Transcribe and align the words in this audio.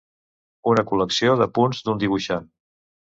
Una 0.71 0.85
col·lecció 0.91 1.35
d'apunts 1.41 1.83
d'un 1.91 2.03
dibuixant. 2.05 2.49